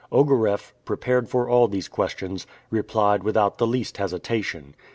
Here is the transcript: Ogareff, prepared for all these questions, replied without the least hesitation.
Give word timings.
Ogareff, 0.11 0.71
prepared 0.83 1.29
for 1.29 1.47
all 1.47 1.67
these 1.67 1.87
questions, 1.87 2.47
replied 2.71 3.21
without 3.21 3.59
the 3.59 3.67
least 3.67 3.97
hesitation. 3.97 4.73